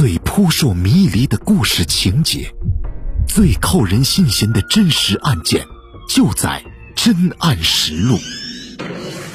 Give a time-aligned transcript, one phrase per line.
[0.00, 2.50] 最扑朔迷离的故事情节，
[3.28, 5.62] 最扣人心弦的真实案件，
[6.08, 6.64] 就在
[7.04, 8.14] 《真案实录》。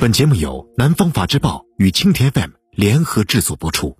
[0.01, 3.95] 本节目由南方法制报与青田 FM 联合制作播出。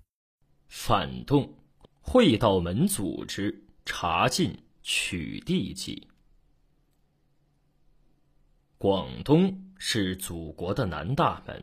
[0.68, 1.54] 反动
[2.02, 6.08] 会道门组织查禁取缔记。
[8.80, 11.62] 广东是祖国的南大门，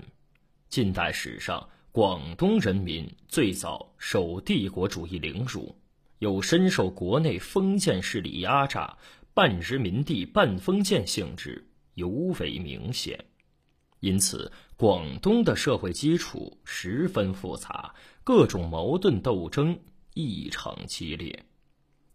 [0.69, 1.71] 近代史上。
[1.93, 5.77] 广东人民最早受帝国主义凌辱，
[6.21, 8.97] 又深受国内封建势力压榨，
[9.35, 11.63] 半殖民地半封建性质
[11.97, 12.09] 尤
[12.41, 13.23] 为明显。
[14.01, 19.79] 因此，广东的社会基础十分复杂，各种矛盾斗争
[20.15, 21.45] 异常激烈。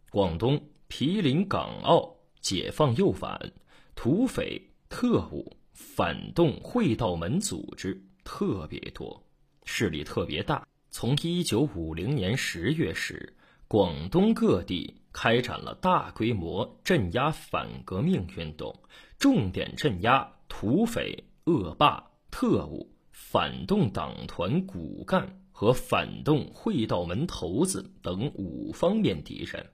[0.09, 3.53] 广东毗邻港澳，解放又晚，
[3.93, 4.59] 土匪、
[4.89, 9.23] 特务、反动会道门组织特别多。
[9.67, 10.67] 势力特别大。
[10.89, 13.35] 从一九五零年十月时，
[13.67, 18.73] 广东各地开展了大规模镇压反革命运动，
[19.19, 29.67] 重点镇压土匪、恶霸、特务、反动党团骨干和反动会道门头子等五方面敌人。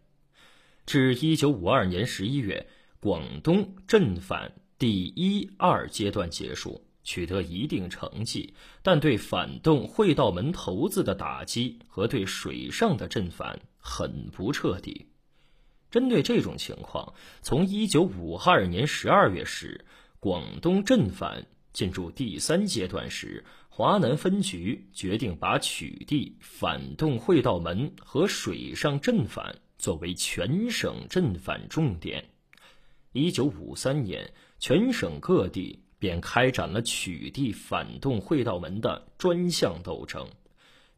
[0.85, 2.67] 至一九五二年十一月，
[2.99, 6.83] 广东镇反第一、二阶段结束。
[7.03, 15.07] 取得一定成绩，但对反动会道门头子的打击和对水上的镇反很不彻底。
[15.91, 19.85] 针对这种情况，从一九五二年十二月时，
[20.19, 32.25] 广东镇反进入第三阶段时，华南分局决定把取缔反动会道门和水上镇反作为全省镇反重点。
[33.11, 35.82] 一九五三年，全省各地。
[36.03, 40.27] 便开展了取缔反动会道门的专项斗争，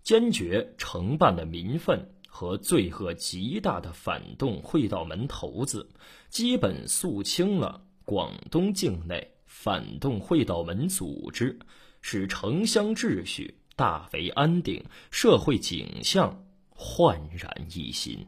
[0.01, 5.87] 坚决惩办了民愤和罪恶极大的反动会道门头子，
[6.29, 11.59] 基本肃清了广东境内反动会道门组织，
[12.01, 18.25] 使城乡秩序大为安定，社会景象焕然一新。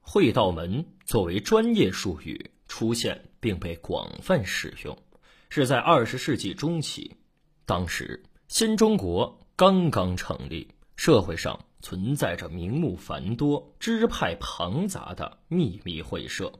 [0.00, 4.98] 会道门作为专业术语出现，并被广泛使用。
[5.56, 7.12] 是在二十世纪中期，
[7.64, 10.66] 当时新中国刚刚成立，
[10.96, 16.52] 社会上存在着名目繁多、支派庞杂的秘密会社。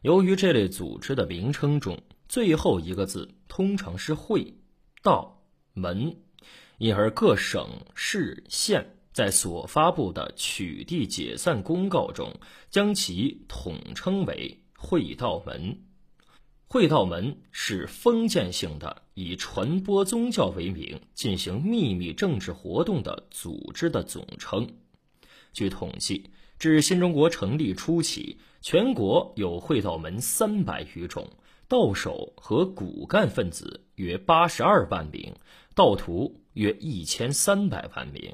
[0.00, 4.54] 由于这类组织的名称中最后一个字通常是“会”、
[5.04, 5.42] “道”、
[5.76, 6.16] “门”，
[6.80, 12.32] 因而各省市县在所发布的取缔解散公告中，
[12.70, 15.78] 将其统称为“会道门”。
[16.72, 24.68] 会道门是封建性的，以传播宗教为名进行秘密政治活动的组织的总称。
[25.52, 26.30] 据统计，
[26.60, 31.28] 至新中国成立初期，全国有会道门三百余种，
[31.66, 35.34] 道手和骨干分子约八十二万名，
[35.74, 38.32] 道徒约一千三百万名，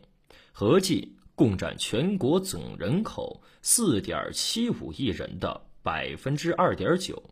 [0.53, 7.23] 合计共占全国总人口四点七五亿人的百分之二点九。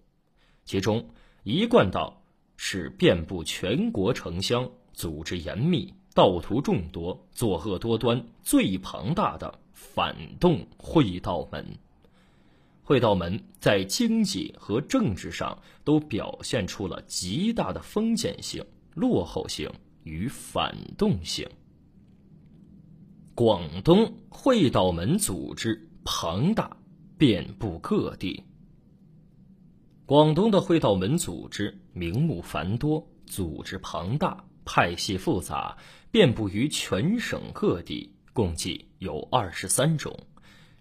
[0.64, 1.08] 其中，
[1.42, 2.22] 一贯道
[2.56, 11.66] 是遍布全国城乡、组织严密、道徒众多、作恶多端、最庞大的反动会道门。
[12.82, 18.64] 会道门在经济和政治上都表现出了极大的封建性、
[18.94, 19.70] 落后性
[20.02, 21.48] 与反动性。
[23.34, 26.76] 广东会道门组织庞大，
[27.18, 28.44] 遍布各地。
[30.06, 35.78] 广东的会道门组织名目繁多，组织庞大，派系复杂，
[36.10, 40.14] 遍布于全省各地，共计有二十三种。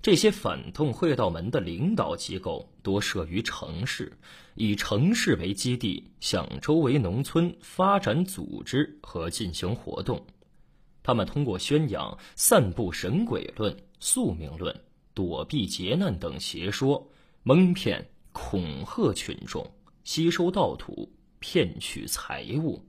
[0.02, 4.12] 这些反动会道门的领导机构多设于城市，
[4.56, 10.22] 以城市为基地，向周围农村发展组织和进行活动。
[11.02, 14.78] 他们通过宣扬、散布神鬼论、宿命论、
[15.14, 17.10] 躲避劫难等邪说，
[17.44, 18.06] 蒙骗。
[18.34, 19.66] 恐吓群众，
[20.04, 21.10] 吸收盗徒，
[21.40, 22.84] 骗取财物。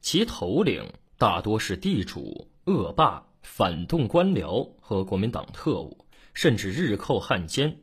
[0.00, 0.84] 其头领
[1.16, 7.80] 大多是地主、恶霸、反动官僚和国民党特务，甚至日寇汉奸，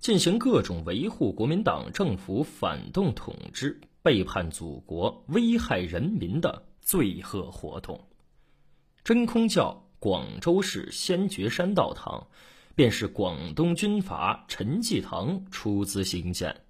[0.00, 8.08] 进行各种维护国民党政府反动统治、背叛祖国、危害人民的罪恶活动。
[9.04, 12.26] 真空教广州市仙觉山道堂。
[12.76, 16.60] 便是广东军阀陈济棠出资兴建，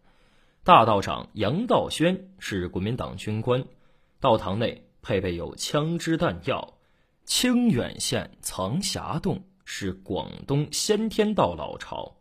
[0.63, 3.65] 大道长杨道宣是国民党军官，
[4.21, 6.75] 道堂内配备有枪支弹药，
[7.25, 12.19] 清远县藏霞洞是广东先天道老巢，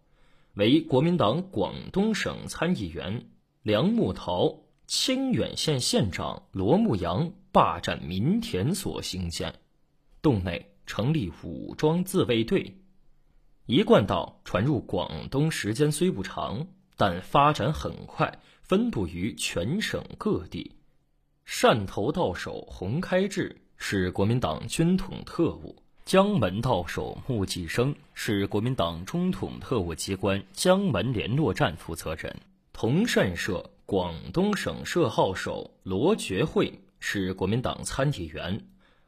[0.55, 3.29] 为国民党广东省参议员
[3.61, 9.53] 梁木桃、清远县县长罗牧阳霸占民田所兴建，
[10.23, 12.81] 洞内成立武装自卫队。
[13.67, 20.71] 一贯道传入广东时间虽不长，但发展很快，分布于全省各地。
[21.47, 25.75] 汕头道手洪开智是国民党军统特务，
[26.05, 32.39] 江门道手穆继生是国民党中统特务机关江门联络站负责人。
[32.71, 38.63] 同善社广东省社号手罗觉慧是国民党参议员，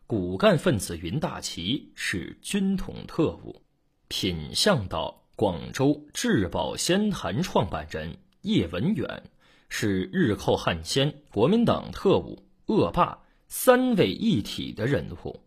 [0.08, 3.62] 骨干分子云大旗是军统特务。
[4.08, 9.24] 品相道广州至宝仙坛创办人叶文远。
[9.70, 13.20] 是日寇汉奸、国民党特务、恶霸
[13.50, 15.42] 三位一体的人物，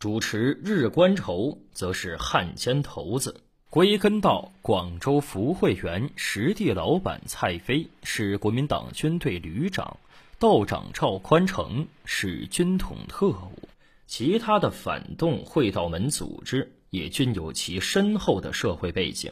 [0.00, 3.40] 主持日官筹则是汉奸头子。
[3.70, 9.98] 归根到广州福汇园实地老板蔡飞是国民党军队旅长，
[10.40, 13.68] 道长赵宽成是军统特务，
[14.08, 19.30] 其他的反动会道门组织也均有其深厚的社会背景，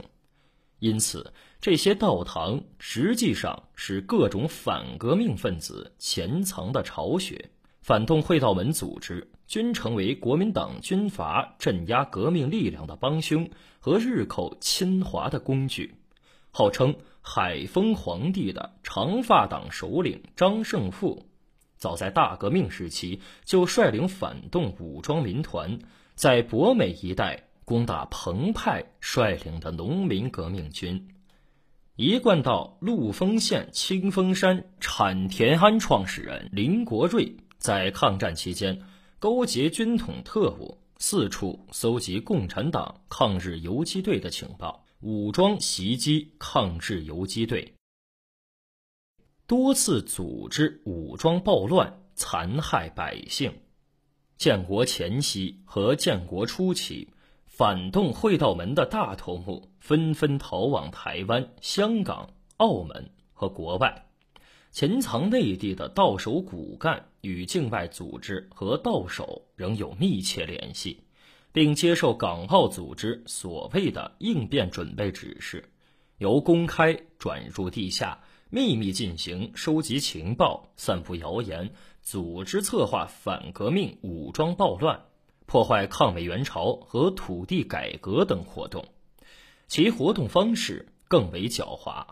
[0.80, 1.32] 因此。
[1.60, 7.50] 这些道堂实际上是各种反革命分子潜藏的巢穴，
[7.82, 13.48] 反动会道门组织均成为国民党军阀镇压革命力量的帮凶
[13.78, 15.94] 和日寇侵华的工具。
[16.50, 21.24] 号称“海丰皇帝”的长发党首领张胜富，
[21.76, 25.78] 早在大革命时期就率领反动武装民团，
[26.16, 31.08] 在博美一带攻打彭湃率领的农民革命军。
[31.96, 38.82] 一贯道陆丰县清风山产田庵创始人林国瑞，在抗战期间
[39.18, 47.74] 勾结军统特务，四处搜集共产党抗日游击队的情报，武装袭击抗日游击队，
[49.46, 53.52] 多次组织武装暴乱，残害百姓。
[54.38, 57.06] 建国前夕和建国初期。
[57.62, 64.06] 反动会道门的大头目纷纷逃往台湾、香港、澳门和国外，
[64.72, 71.04] 潜藏内地的道手骨干与境外组织和道手仍有密切联系，
[71.52, 75.70] 并接受港澳组织所谓的应变准备指示，
[76.18, 78.18] 由公开转入地下，
[78.50, 81.70] 秘密进行收集情报、散布谣言，
[82.00, 85.00] 组织策划反革命武装暴乱。
[85.52, 88.82] 破坏抗美援朝和土地改革等活动，
[89.68, 92.06] 其活动方式更为狡猾。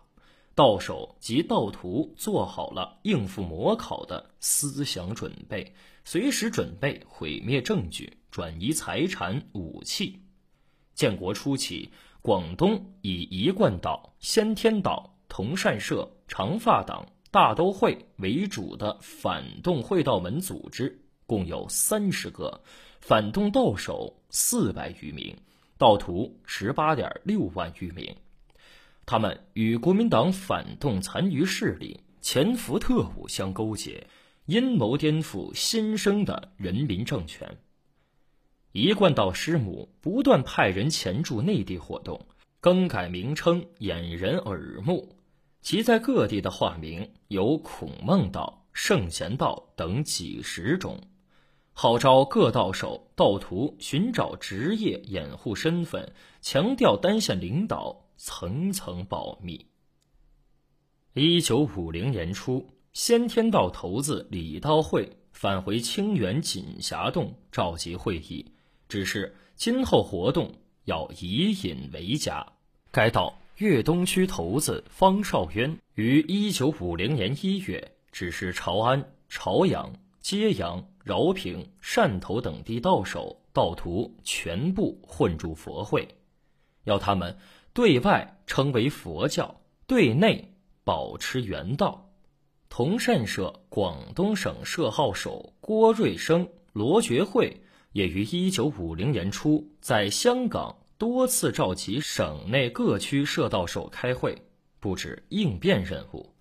[0.55, 5.73] 道手及道徒做好了应付模考的思想准备，
[6.05, 10.21] 随时准备毁灭证据、转移财产、武器。
[10.95, 11.89] 建国初期，
[12.21, 22.61] 广东以一贯道、先天道、同善社、长发党、大都会为主的反动会道门组织共有三十个。
[23.01, 25.37] 反动到手四百余名，
[25.79, 28.15] 盗徒十八点六万余名，
[29.05, 34.07] 他们与国民党反动残余势力、潜伏特务相勾结，
[34.47, 37.59] 阴谋颠覆新生的人民政权。
[38.73, 42.27] 一贯道师母不断派人潜驻内地活动，
[42.61, 45.17] 更改名称掩人耳目，
[45.61, 51.01] 其在各地的化名有孔孟道、圣贤道等几十种。
[51.83, 59.65] 号召各道手、道徒寻找职业掩护身份，强调单线领导，层层保密。
[61.15, 68.53] 一九五零年初，先天道头子李道会返回清远锦霞洞召集会议，
[68.87, 70.53] 指示今后活动
[70.85, 72.47] 要以隐为佳。
[72.91, 79.91] 该道粤东区头子方绍渊于一九五零年一月指示朝安、朝阳、
[80.31, 80.87] 揭阳。
[81.03, 86.07] 饶平、汕头等地道手、道徒全部混入佛会，
[86.85, 87.37] 要他们
[87.73, 92.11] 对外称为佛教，对内保持原道。
[92.69, 104.41] 同善社广东省社号手郭瑞生、罗觉慧也于一九五零年初在香港多次召集省内各区社道手开会，
[104.79, 106.35] 布置应变任务。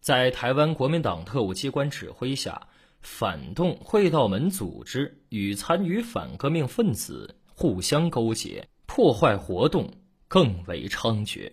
[0.00, 2.66] 在台湾国民党特务机关指挥下。
[3.04, 9.90] 反动会道门组织与参与反革命分子互相勾结，破坏活动
[10.26, 11.52] 更为猖獗。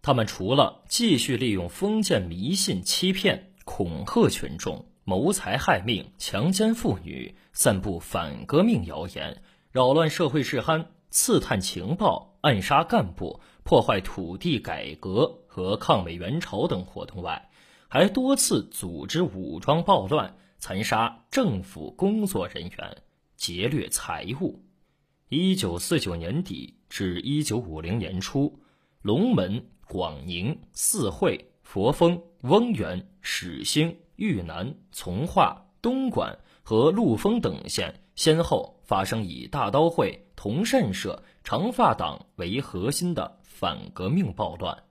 [0.00, 17.50] 他们除了继续利用封建迷信欺骗、恐吓群众、谋财害命、强奸妇女、散布反革命谣言、扰乱社会治安、刺探情报、暗杀干部、破坏土地改革和抗美援朝等活动外，
[17.88, 23.02] 还多次组织武装暴乱，残杀政府工作人员，
[23.36, 24.62] 劫掠财物。
[25.28, 28.60] 一九四九年底至一九五零年初，
[29.02, 44.84] 龙门、广宁、四会、佛峰、翁源、始兴、豫南、从化、东莞和陆丰等县，先后发生以大刀会、同善社、长发党为核心的反革命暴乱。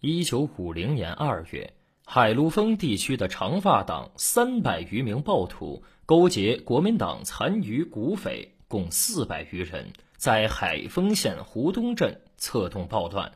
[0.00, 1.74] 一九五零年二月，
[2.10, 8.50] 海陆丰地区的长发党三百余名暴徒勾结国民党残余骨匪。
[8.66, 13.30] 共四百余人在海丰县湖东镇策动暴乱，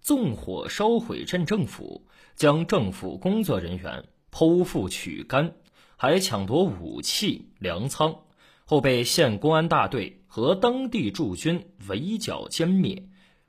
[0.00, 5.52] 纵火烧毁镇政府，将政府工作人员剖腹取肝，
[5.96, 8.16] 还抢夺武器粮仓，
[8.64, 13.04] 后被县公安大队和当地驻军围剿歼灭，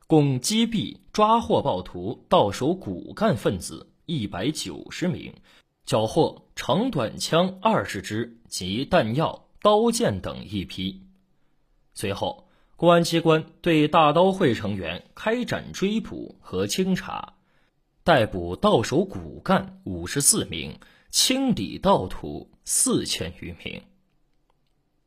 [0.05, 5.33] 共击毙抓获暴徒到手骨干分子一百九十名，
[5.85, 11.03] 缴获长短枪二十支及弹药、刀剑等一批。
[11.93, 17.35] 随后，公安机关对大刀会成员开展追捕和清查，
[18.03, 20.77] 逮捕到手骨干五十四名，
[21.09, 23.81] 清理盗徒四千余名。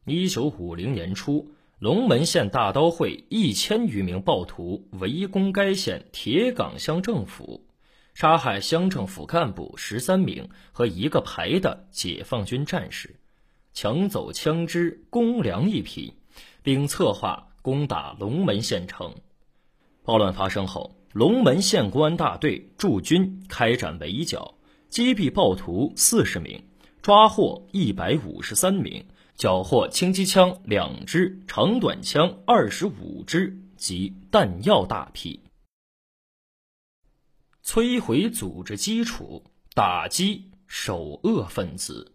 [0.07, 7.67] 一九五零年初，龙门县大刀会一千余名暴徒围攻该县铁岗乡政府，
[8.15, 13.17] 杀害乡政府干部十三名和一个排的解放军战士，
[13.73, 16.15] 抢走枪支、公粮一批。
[16.65, 19.15] 并策划攻打龙门县城。
[20.03, 24.55] 暴乱发生后，龙门县公安大队驻军开展围剿，
[24.89, 26.65] 击毙暴徒四十名，
[27.03, 29.05] 抓获一百五十三名，
[29.37, 35.44] 缴获轻机枪两支、长短枪二十五支及弹药大批。
[37.65, 39.43] 摧毁组织基础，
[39.73, 42.13] 打击首恶分子。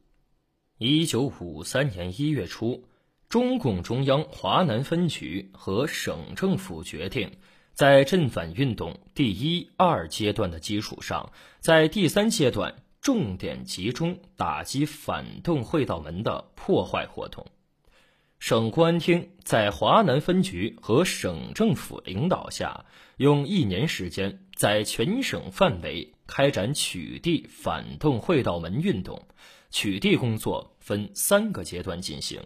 [0.78, 2.86] 一九五三年一月初。
[3.28, 7.32] 中共中央华南分局和省政府决定，
[7.74, 17.46] 在镇反运动第一、二阶段的基础上，在第三阶段重点集中打击反动会道门的破坏活动。
[18.40, 22.86] 省公安厅在华南分局和省政府领导下，
[23.18, 29.26] 用一年时间，在全省范围开展取缔反动会道门运动。
[29.72, 32.44] 取缔工作分三个阶段进行。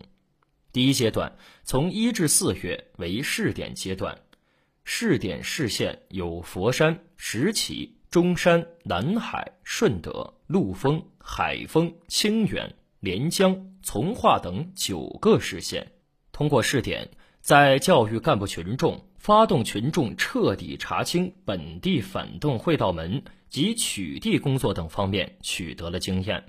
[0.71, 4.15] 第一阶段从一至四月为试点阶段，
[4.83, 15.93] 试点市县有佛山、石岐、中山、南海、顺德、陆丰、海丰、清远、连江、从化等九个市县。
[16.31, 17.09] 通过试点，
[17.41, 26.43] 在教育干部群众、发动群众彻底查清本地反动会道门及取缔工作等方面取得了经验。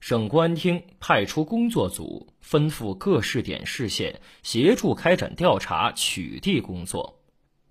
[0.00, 7.22] 省公安厅派出工作组，吩咐各试点市县协助开展调查取缔工作。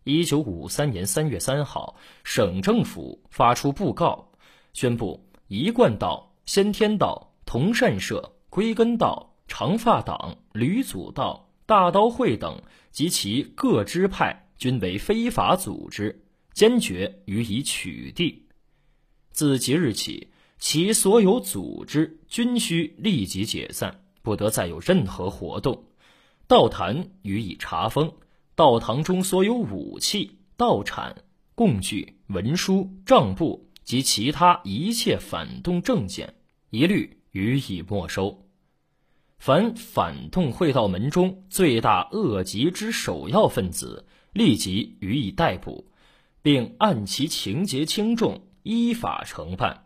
[0.03, 4.32] 一九五三年三月三号，省政府发出布告，
[4.74, 18.40] 宣布一贯道、先天道、同善社、归根道、长发党、吕祖道、大刀会等及其各支派均为非法组织，坚决予以取缔。
[19.32, 20.30] 自即日起。
[20.58, 25.86] 其所有组织均需立即解散，不得再有任何活动。
[26.48, 28.12] 道坛予以查封，
[28.56, 31.24] 道堂中所有武器、道产、
[31.56, 36.34] 供具、文书、账簿及其他一切反动证件，
[36.72, 38.49] 一律予以没收。
[39.39, 45.86] 凡反动会道门中罪大恶极之首要分子，立即予以逮捕，
[46.41, 49.86] 并按其情节轻重依法惩办。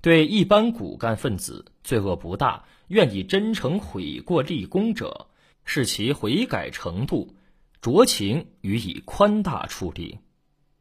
[0.00, 5.26] 对一般骨干分子罪恶不大，愿意真诚悔过立功者，
[5.64, 7.34] 视其悔改程度，
[7.82, 10.18] 酌情予以宽大处理。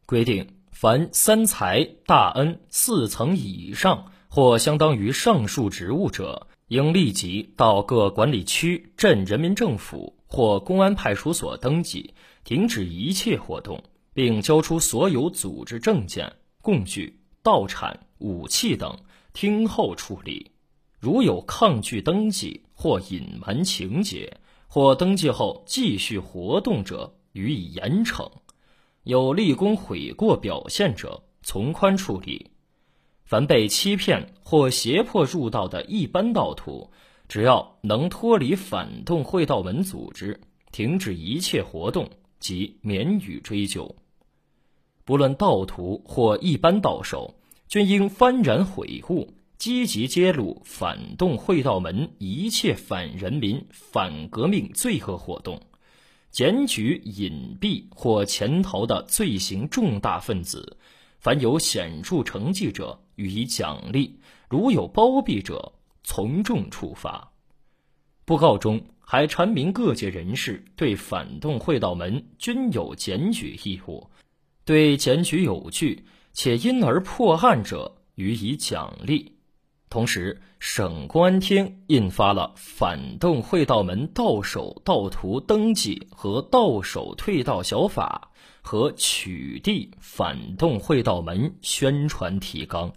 [0.06, 13.82] 规定，凡三才大恩四层以上或相当于上述职务者，应立即到各管理区镇人民政府或公安派出所登记，停止一切活动，
[14.14, 18.98] 并交出所有组织证件、工具、道产、武器等。
[19.34, 20.50] 听候处理，
[21.00, 28.32] 如有抗拒登记或隐瞒情节，或登记后继续活动者，予以严惩；
[29.04, 32.50] 有立功悔过表现者，从宽处理。
[33.28, 36.92] 凡被欺骗或胁迫入道的一般道徒，
[37.28, 40.40] 只要能脱离反动会道门组织，
[40.72, 43.98] 停止一切活动及免予追究。
[45.04, 47.36] 不论盗徒或一般盗手，
[47.68, 55.60] 均应幡然悔悟，积极揭露反动会道门一切反人民、反革命罪恶活动，
[56.32, 60.78] 检举隐蔽或潜逃的罪行重大分子。
[61.20, 64.12] 凡有显著成绩者，予以奖励；
[64.50, 67.32] 如有包庇者，从重处罚。
[68.24, 74.10] 布告中还阐明各界人士对反动会道门均有检举义务。
[74.66, 79.32] 对检举有据且因而破案者予以奖励，
[79.90, 88.30] 同时，省公安厅印发了《反动会道门盗手盗徒登记和盗手退道小法》
[88.68, 92.92] 和取缔反动会道门宣传提纲。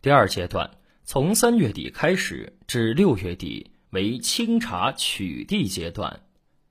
[0.00, 0.70] 第二阶段
[1.02, 6.20] 从三月底开始至六月底为清查取缔阶段。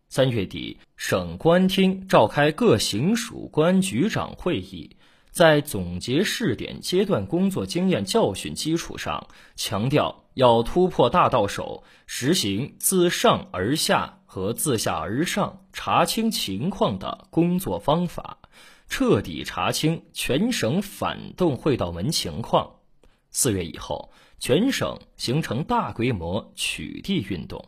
[0.08, 4.96] 三月底，省公安厅召开各行署公安局长会议，
[5.30, 18.38] 在总结试点阶段工作经验教训基础上，强调要突破大到手，实行自上而下和自下而上查清情况的工作方法，
[18.88, 22.78] 彻底查清全省反动会道门情况。
[23.30, 27.66] 四月以后，全省形成大规模取缔运动。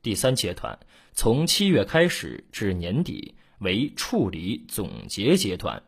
[0.00, 0.78] 第三阶段
[1.12, 5.82] 从七月开始至年底为处理总结阶段，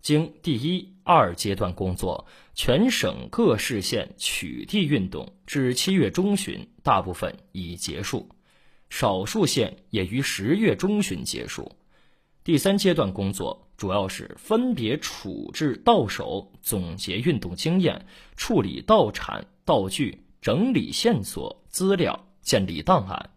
[0.00, 8.30] 经第一、二阶段工作，全省各市县取缔运动至七月中旬大部分已结束，
[8.90, 11.72] 少数县也于十月中旬结束。
[12.44, 18.04] 第三阶段工作主要是分别处置到手，总结运动经验，
[18.36, 23.30] 处理盗产道具，整理线索资料，建立档案。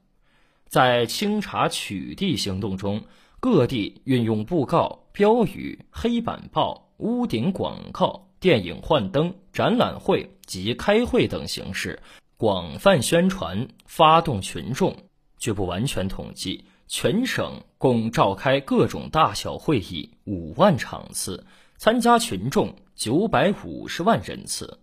[0.68, 3.04] 在清查取缔行动中，
[3.40, 12.02] 各地运用布告、标语、黑板报、屋顶广告、电影幻灯、展览会及开会等形式，
[12.38, 14.96] 广泛宣传，发动群众。
[15.44, 24.80] 据不完全统计，全省共召开各种大小会议五万场次，参加群众九百五十万人次。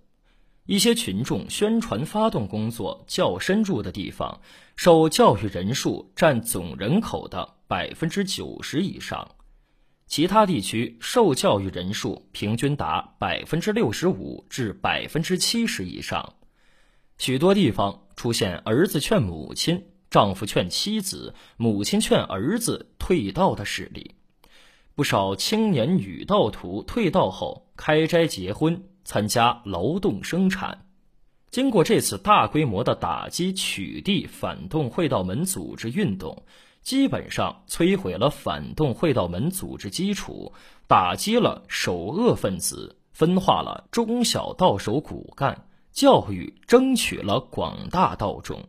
[0.67, 4.39] 一些群众宣传发动工作较深入的地方，
[4.77, 9.27] 受教育人数占总人口的百分之九十以上；
[10.07, 16.35] 其他地区受教育人数平均达百分之六十五至百分之七十以上。
[17.17, 24.15] 许多地方出现儿子劝母亲、丈夫劝妻子、母亲劝儿子退道的事例。
[24.95, 28.83] 不少青年女道徒退道后开斋结婚。
[29.03, 30.87] 参加劳动生产，
[31.51, 36.45] 经过这次大规模的打击取缔反动会道门组织运动，
[36.83, 40.53] 基本上摧毁了反动会道门组织基础，
[40.87, 48.69] 打击了首恶分子，分化了中小道手骨干，教育争取了广大道众。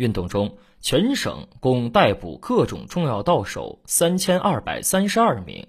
[0.00, 5.66] 运动中，全省共逮捕各种重要道手三千二百三十二名，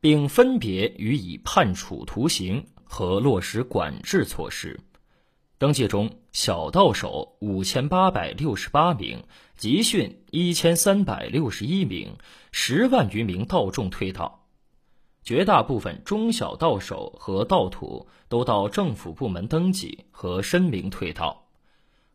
[0.00, 2.64] 并分别予以判处徒刑。
[2.84, 4.78] 和落实管制措施，
[5.56, 9.24] 登记中小道手五千八百六十八名，
[9.56, 12.14] 集训一千三百六十一名，
[12.50, 14.44] 十万余名盗众退盗。
[15.24, 21.41] 绝大部分中小盗手和道徒都到政府部门登记和申明退盗。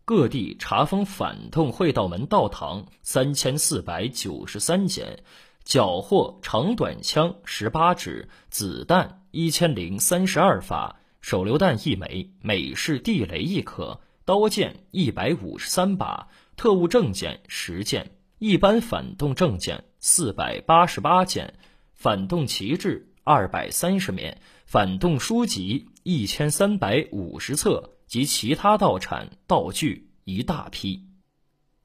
[0.08, 5.20] 各地查封反动会道门道堂三千四百九十三间，
[5.66, 9.22] 缴获长短枪十八支，子弹。
[9.32, 21.54] 一千零三十二发手榴弹一枚，美式地雷一颗，刀剑一百五十三把，特务证件十件，一般反动证件四百八十八件，
[21.94, 31.06] 反动旗帜二百三十面，反动书籍一千三百五十册及其他道产道具一大批。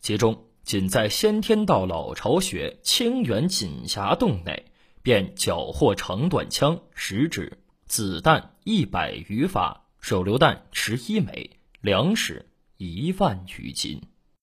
[0.00, 4.66] 其中，仅在先天道老巢穴清源锦霞洞内。
[5.04, 14.00] 便缴获长短枪十支，子弹一百余发，手榴弹十一枚，粮食一万余斤。